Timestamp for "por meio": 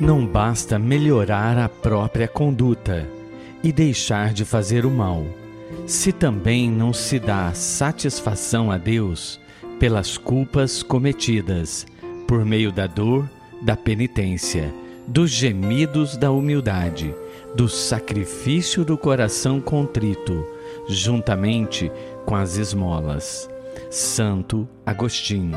12.28-12.70